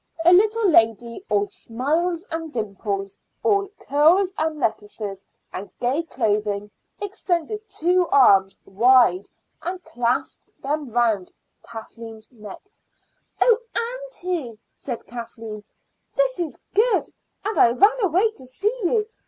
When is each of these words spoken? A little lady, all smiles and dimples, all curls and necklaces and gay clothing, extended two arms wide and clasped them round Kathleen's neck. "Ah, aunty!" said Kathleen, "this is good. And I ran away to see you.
A 0.25 0.33
little 0.33 0.67
lady, 0.67 1.23
all 1.29 1.45
smiles 1.45 2.25
and 2.31 2.51
dimples, 2.51 3.19
all 3.43 3.67
curls 3.79 4.33
and 4.35 4.57
necklaces 4.57 5.23
and 5.53 5.69
gay 5.79 6.01
clothing, 6.01 6.71
extended 6.99 7.69
two 7.69 8.07
arms 8.07 8.57
wide 8.65 9.29
and 9.61 9.83
clasped 9.83 10.59
them 10.63 10.89
round 10.89 11.31
Kathleen's 11.63 12.31
neck. 12.31 12.61
"Ah, 13.43 13.55
aunty!" 13.75 14.57
said 14.73 15.05
Kathleen, 15.05 15.63
"this 16.15 16.39
is 16.39 16.57
good. 16.73 17.07
And 17.45 17.59
I 17.59 17.69
ran 17.69 18.01
away 18.03 18.31
to 18.31 18.45
see 18.47 18.75
you. 18.83 19.07